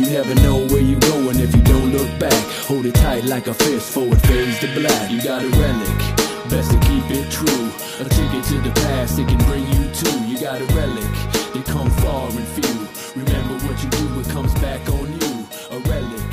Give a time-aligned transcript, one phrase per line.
[0.00, 2.32] You never know where you're going if you don't look back.
[2.64, 5.10] Hold it tight like a fist for fades to black.
[5.10, 5.98] You got a relic,
[6.48, 7.68] best to keep it true.
[8.00, 10.10] A ticket to the past, it can bring you to.
[10.24, 11.04] You got a relic,
[11.52, 13.22] they come far and few.
[13.22, 15.46] Remember what you do, it comes back on you.
[15.70, 16.30] A relic,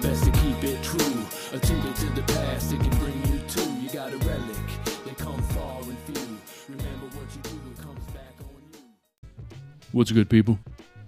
[0.00, 1.20] best to keep it true.
[1.52, 3.62] A ticket to the past, it can bring you to.
[3.82, 4.64] You got a relic,
[5.04, 6.38] they come far and few.
[6.70, 8.78] Remember what you do, it comes back on you.
[9.92, 10.58] What's good, people?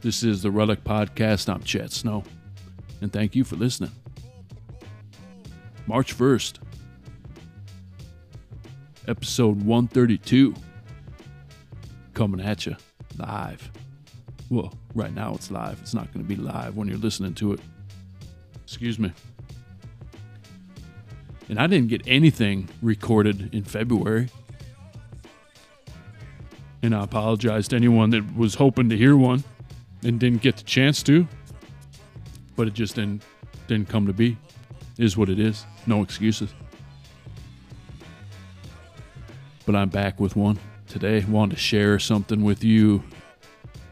[0.03, 1.49] This is the Relic Podcast.
[1.49, 2.25] I'm Chad Snow,
[3.01, 3.93] and thank you for listening.
[5.87, 6.59] March 1st,
[9.07, 10.57] episode 132,
[12.15, 12.75] coming at you
[13.17, 13.71] live.
[14.51, 15.79] Well, right now it's live.
[15.81, 17.61] It's not going to be live when you're listening to it.
[18.65, 19.13] Excuse me.
[21.49, 24.31] And I didn't get anything recorded in February.
[26.83, 29.45] And I apologize to anyone that was hoping to hear one
[30.05, 31.27] and didn't get the chance to.
[32.57, 33.23] But it just didn't
[33.67, 34.37] didn't come to be.
[34.99, 35.65] Is what it is.
[35.87, 36.53] No excuses.
[39.65, 41.25] But I'm back with one today.
[41.25, 43.03] Wanted to share something with you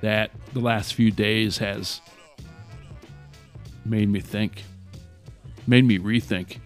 [0.00, 2.00] that the last few days has
[3.84, 4.64] made me think,
[5.66, 6.58] made me rethink.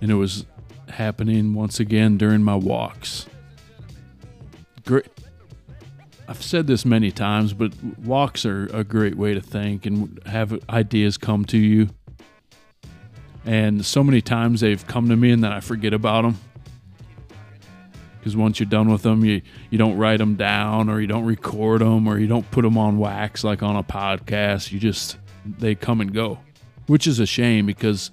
[0.00, 0.46] And it was
[0.88, 3.26] happening once again during my walks.
[4.84, 5.06] Great.
[6.32, 10.58] I've said this many times, but walks are a great way to think and have
[10.70, 11.90] ideas come to you.
[13.44, 16.38] And so many times they've come to me and then I forget about them.
[18.18, 21.26] Because once you're done with them, you, you don't write them down or you don't
[21.26, 24.72] record them or you don't put them on wax like on a podcast.
[24.72, 26.38] You just, they come and go,
[26.86, 28.10] which is a shame because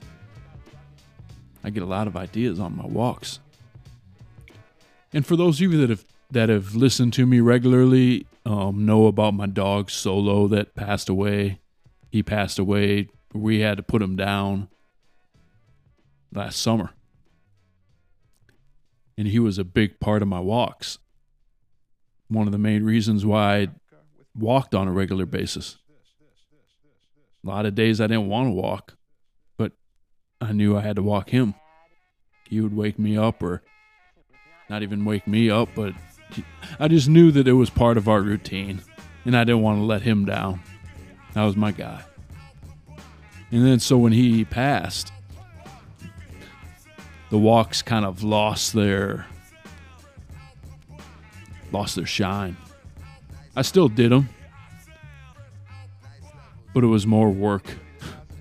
[1.64, 3.40] I get a lot of ideas on my walks.
[5.14, 9.08] And for those of you that have that have listened to me regularly, um, know
[9.08, 11.60] about my dog Solo that passed away.
[12.12, 13.10] He passed away.
[13.34, 14.70] We had to put him down
[16.34, 16.92] last summer.
[19.18, 21.00] And he was a big part of my walks.
[22.28, 23.68] One of the main reasons why I
[24.38, 25.78] walked on a regular basis.
[27.44, 28.96] A lot of days I didn't want to walk,
[29.58, 29.72] but
[30.40, 31.56] I knew I had to walk him.
[32.48, 33.62] He would wake me up, or
[34.70, 35.94] not even wake me up, but
[36.80, 38.82] I just knew that it was part of our routine,
[39.26, 40.62] and I didn't want to let him down.
[41.34, 42.04] That was my guy.
[43.52, 45.12] And then, so when he passed,
[47.30, 49.26] the walks kind of lost their
[51.72, 52.58] lost their shine.
[53.56, 54.30] I still did them,
[56.74, 57.78] but it was more work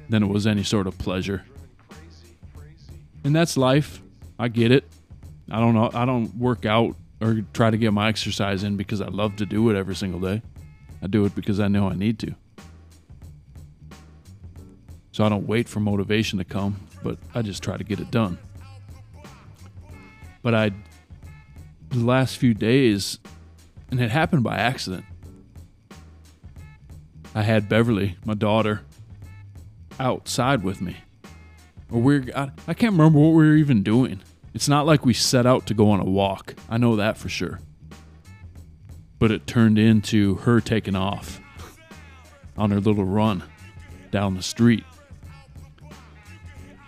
[0.08, 1.44] than it was any sort of pleasure.
[3.24, 4.00] And that's life.
[4.38, 4.84] I get it.
[5.50, 5.90] I don't know.
[5.92, 9.46] I don't work out or try to get my exercise in because I love to
[9.46, 10.42] do it every single day.
[11.02, 12.34] I do it because I know I need to.
[15.12, 18.10] So I don't wait for motivation to come, but I just try to get it
[18.10, 18.38] done.
[20.42, 20.70] But I,
[21.88, 23.18] the last few days,
[23.90, 25.04] and it happened by accident.
[27.34, 28.82] I had Beverly, my daughter,
[29.98, 30.98] outside with me.
[31.90, 34.20] Or we're, I, I can't remember what we were even doing.
[34.54, 36.54] It's not like we set out to go on a walk.
[36.68, 37.60] I know that for sure.
[39.18, 41.40] But it turned into her taking off
[42.56, 43.44] on her little run
[44.10, 44.84] down the street.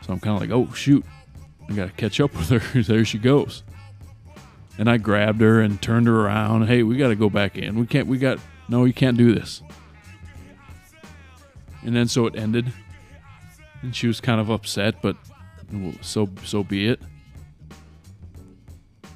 [0.02, 1.04] So I'm kind of like, oh, shoot.
[1.68, 2.82] I got to catch up with her.
[2.82, 3.62] there she goes.
[4.78, 6.66] And I grabbed her and turned her around.
[6.66, 7.78] Hey, we got to go back in.
[7.78, 8.38] We can't, we got,
[8.68, 9.62] no, you can't do this.
[11.82, 12.72] And then so it ended.
[13.82, 15.16] And she was kind of upset, but
[16.00, 17.00] so so be it.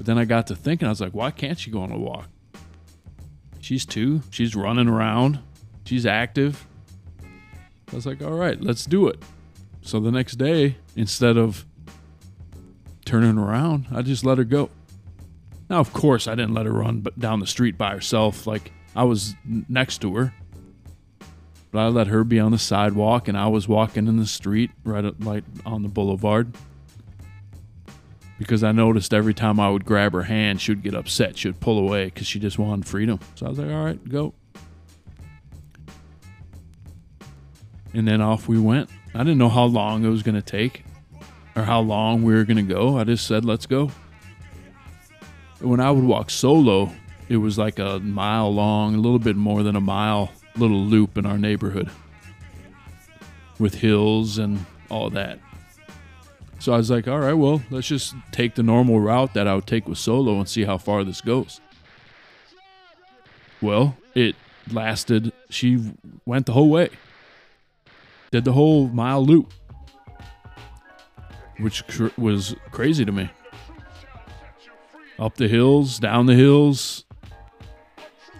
[0.05, 1.97] But then I got to thinking, I was like, why can't she go on a
[1.97, 2.29] walk?
[3.63, 4.21] She's two.
[4.29, 5.39] She's running around.
[5.87, 6.67] She's active.
[7.91, 9.23] I was like, all right, let's do it.
[9.81, 11.65] So the next day, instead of
[13.07, 14.69] turning around, I just let her go.
[15.71, 18.47] Now, of course, I didn't let her run but down the street by herself.
[18.47, 19.35] Like I was
[19.71, 20.35] next to her.
[21.71, 24.71] But I let her be on the sidewalk and I was walking in the street
[24.85, 26.55] right at, like on the boulevard
[28.39, 31.39] because I noticed every time I would grab her hand, she would get upset.
[31.39, 33.21] She would pull away because she just wanted freedom.
[33.35, 34.35] So I was like, all right, go.
[37.93, 38.91] And then off we went.
[39.15, 40.85] I didn't know how long it was going to take
[41.55, 42.99] or how long we were going to go.
[42.99, 43.91] I just said, let's go.
[45.61, 46.91] When I would walk solo,
[47.29, 51.17] it was like a mile long, a little bit more than a mile, little loop
[51.17, 51.89] in our neighborhood
[53.61, 55.39] with hills and all that.
[56.65, 59.55] So I was like, all right, well, let's just take the normal route that I
[59.55, 61.61] would take with solo and see how far this goes.
[63.61, 64.35] Well, it
[64.73, 65.35] lasted.
[65.51, 65.93] She
[66.25, 66.89] went the whole way,
[68.31, 69.53] did the whole mile loop,
[71.59, 73.29] which cr- was crazy to me.
[75.19, 77.05] Up the hills, down the hills,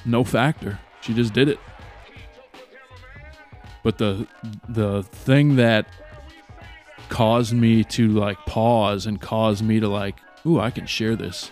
[0.07, 0.79] no factor.
[1.03, 1.59] She just did it.
[3.83, 4.27] But the
[4.67, 5.89] the thing that
[7.15, 11.49] caused me to like pause and caused me to like, ooh, I can share this.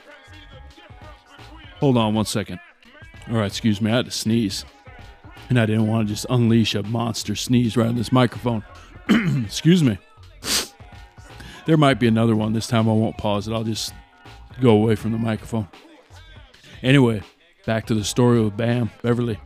[1.79, 2.59] Hold on one second.
[3.29, 4.64] All right, excuse me, I had to sneeze.
[5.49, 8.64] And I didn't want to just unleash a monster sneeze right on this microphone.
[9.44, 9.99] excuse me.
[11.67, 12.55] There might be another one.
[12.55, 13.53] This time I won't pause it.
[13.55, 13.94] I'll just
[14.61, 15.69] go away from the microphone.
[16.82, 17.23] Anyway,
[17.67, 19.38] back to the story with Bam, Beverly.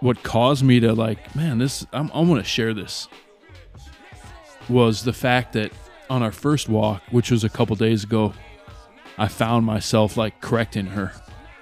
[0.00, 3.08] What caused me to like, man, this I'm I want to share this
[4.68, 5.72] was the fact that
[6.08, 8.34] on our first walk, which was a couple days ago,
[9.18, 11.12] I found myself like correcting her.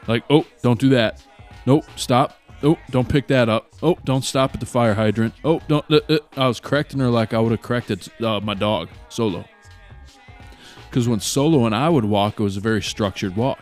[0.06, 1.22] Like, oh, don't do that.
[1.66, 2.38] Nope, stop.
[2.62, 3.72] Oh, don't pick that up.
[3.82, 5.34] Oh, don't stop at the fire hydrant.
[5.44, 5.84] Oh, don't.
[5.90, 6.18] Uh, uh.
[6.36, 9.44] I was correcting her like I would have corrected uh, my dog, Solo.
[10.88, 13.60] Because when Solo and I would walk, it was a very structured walk.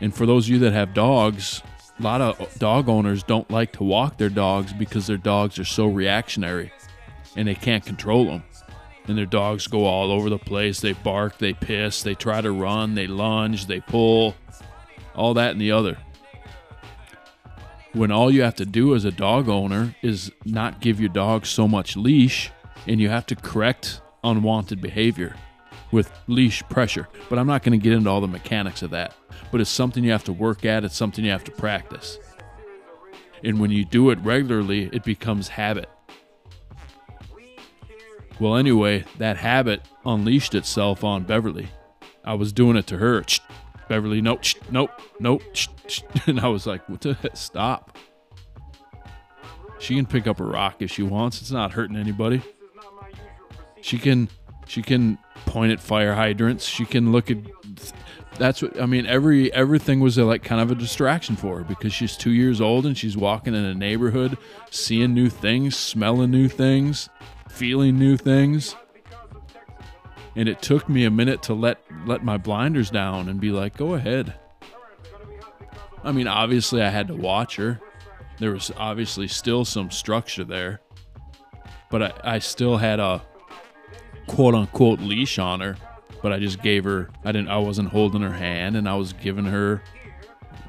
[0.00, 1.62] And for those of you that have dogs,
[1.98, 5.64] a lot of dog owners don't like to walk their dogs because their dogs are
[5.64, 6.72] so reactionary
[7.36, 8.44] and they can't control them.
[9.06, 10.80] And their dogs go all over the place.
[10.80, 14.36] They bark, they piss, they try to run, they lunge, they pull,
[15.14, 15.98] all that and the other.
[17.92, 21.44] When all you have to do as a dog owner is not give your dog
[21.46, 22.50] so much leash
[22.86, 25.34] and you have to correct unwanted behavior
[25.90, 27.08] with leash pressure.
[27.28, 29.14] But I'm not going to get into all the mechanics of that.
[29.50, 32.18] But it's something you have to work at, it's something you have to practice.
[33.44, 35.88] And when you do it regularly, it becomes habit.
[38.42, 41.68] Well, anyway, that habit unleashed itself on Beverly.
[42.24, 43.24] I was doing it to her.
[43.88, 44.90] Beverly, nope, nope,
[45.20, 45.42] nope.
[46.26, 47.16] And I was like, what the?
[47.34, 47.96] Stop.
[49.78, 51.40] She can pick up a rock if she wants.
[51.40, 52.42] It's not hurting anybody.
[53.80, 54.28] She can
[54.66, 56.64] she can point at fire hydrants.
[56.64, 57.38] She can look at
[58.38, 59.06] that's what I mean.
[59.06, 62.60] Every everything was a, like kind of a distraction for her because she's two years
[62.60, 64.36] old and she's walking in a neighborhood,
[64.68, 67.08] seeing new things, smelling new things,
[67.52, 68.74] feeling new things.
[70.34, 73.76] And it took me a minute to let let my blinders down and be like,
[73.76, 74.34] "Go ahead."
[76.02, 77.80] I mean, obviously I had to watch her.
[78.38, 80.80] There was obviously still some structure there.
[81.90, 83.22] But I, I still had a
[84.26, 85.76] quote unquote leash on her,
[86.22, 89.12] but I just gave her I didn't I wasn't holding her hand and I was
[89.12, 89.82] giving her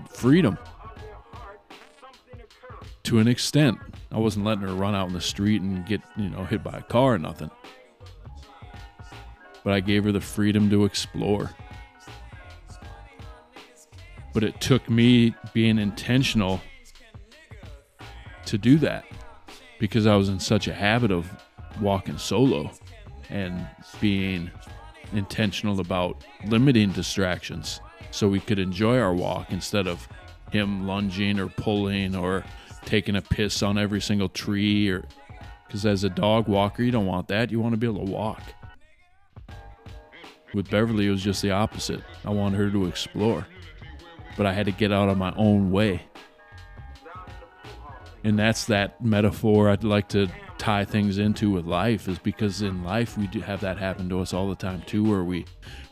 [0.09, 0.57] freedom.
[3.03, 3.79] To an extent.
[4.13, 6.77] I wasn't letting her run out in the street and get, you know, hit by
[6.77, 7.49] a car or nothing.
[9.63, 11.49] But I gave her the freedom to explore.
[14.33, 16.61] But it took me being intentional
[18.45, 19.05] to do that
[19.79, 21.29] because I was in such a habit of
[21.81, 22.71] walking solo
[23.29, 23.67] and
[23.99, 24.51] being
[25.13, 27.79] intentional about limiting distractions
[28.11, 30.07] so we could enjoy our walk instead of
[30.51, 32.43] him lunging or pulling or
[32.85, 35.03] taking a piss on every single tree or
[35.67, 37.51] because as a dog walker you don't want that.
[37.51, 38.41] You want to be able to walk.
[40.53, 42.01] With beverly it was just the opposite.
[42.23, 43.47] I wanted her to explore
[44.37, 46.03] but i had to get out of my own way.
[48.23, 52.85] And that's that metaphor i'd like to tie things into with life is because in
[52.85, 55.45] life we do have that happen to us all the time too where we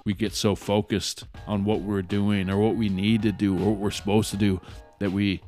[0.05, 3.71] we get so focused on what we're doing or what we need to do or
[3.71, 4.61] what we're supposed to do
[4.99, 5.41] that we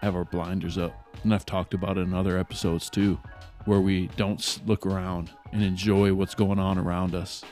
[0.00, 0.94] have our blinders up.
[1.22, 3.18] And I've talked about it in other episodes too,
[3.66, 7.44] where we don't look around and enjoy what's going on around us.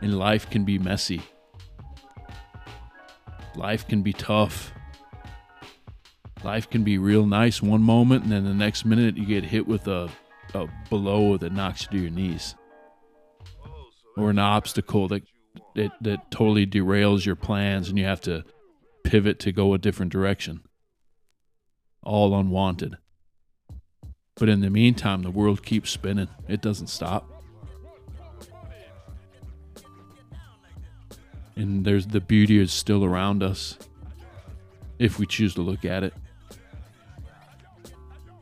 [0.00, 1.22] And life can be messy.
[3.56, 4.72] Life can be tough.
[6.44, 9.66] Life can be real nice one moment, and then the next minute you get hit
[9.66, 10.08] with a,
[10.54, 12.54] a blow that knocks you to your knees.
[14.16, 15.24] Or an obstacle that,
[15.74, 18.44] that, that totally derails your plans, and you have to
[19.02, 20.60] pivot to go a different direction
[22.02, 22.96] all unwanted.
[24.36, 27.28] But in the meantime, the world keeps spinning, it doesn't stop.
[31.56, 33.76] And there's the beauty is still around us
[35.00, 36.14] if we choose to look at it.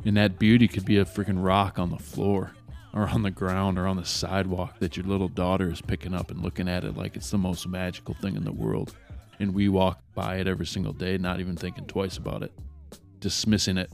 [0.04, 2.52] And that beauty could be a freaking rock on the floor
[2.92, 6.30] or on the ground or on the sidewalk that your little daughter is picking up
[6.30, 8.94] and looking at it like it's the most magical thing in the world.
[9.40, 12.52] And we walk by it every single day, not even thinking twice about it
[13.20, 13.90] dismissing it.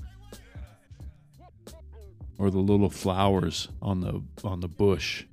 [2.38, 5.24] Or the little flowers on the on the bush.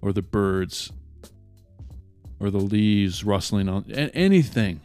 [0.00, 0.92] Or the birds.
[2.40, 4.80] Or the leaves rustling on anything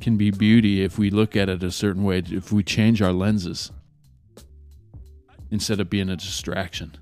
[0.00, 3.12] can be beauty if we look at it a certain way, if we change our
[3.12, 3.72] lenses
[5.50, 6.92] instead of being a distraction.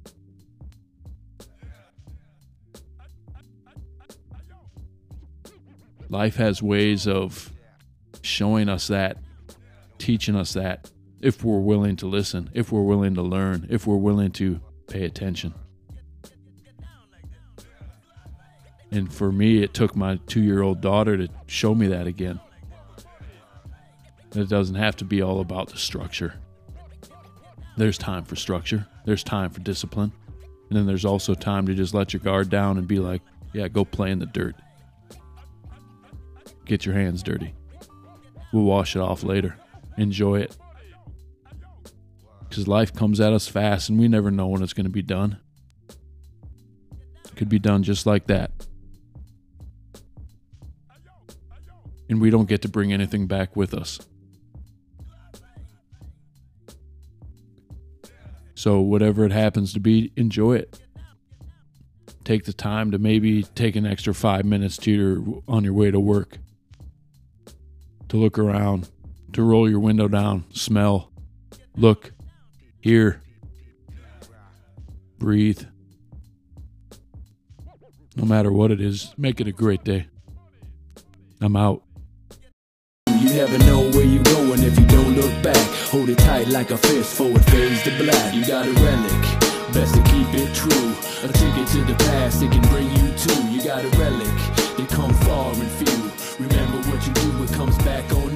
[6.09, 7.52] Life has ways of
[8.23, 9.19] showing us that,
[9.99, 13.97] teaching us that, if we're willing to listen, if we're willing to learn, if we're
[13.97, 15.55] willing to pay attention.
[18.91, 22.41] And for me, it took my two year old daughter to show me that again.
[24.35, 26.35] It doesn't have to be all about the structure.
[27.77, 30.13] There's time for structure, there's time for discipline,
[30.69, 33.23] and then there's also time to just let your guard down and be like,
[33.55, 34.57] yeah, go play in the dirt.
[36.67, 37.55] Get your hands dirty.
[38.53, 39.57] We'll wash it off later.
[39.97, 40.57] Enjoy it.
[42.49, 45.03] Because life comes at us fast and we never know when it's going to be
[45.03, 45.39] done.
[47.25, 48.51] It could be done just like that.
[52.11, 53.99] And we don't get to bring anything back with us.
[58.55, 60.79] So, whatever it happens to be, enjoy it.
[62.23, 65.91] Take the time to maybe take an extra five minutes to your, on your way
[65.91, 66.39] to work
[68.13, 68.91] to look around,
[69.33, 71.11] to roll your window down, smell,
[71.79, 72.13] look,
[72.79, 73.23] hear,
[75.19, 75.63] breathe.
[78.15, 80.09] No matter what it is, make it a great day.
[81.41, 81.85] I'm out.
[83.09, 85.57] You never know where you're going if you don't look back.
[85.89, 88.35] Hold it tight like a fist for it fades to black.
[88.35, 89.23] You got a relic,
[89.73, 90.93] best to keep it true.
[91.27, 93.43] A ticket to the past, it can bring you to.
[93.51, 94.13] You got a relic
[97.07, 98.32] you do, it comes back on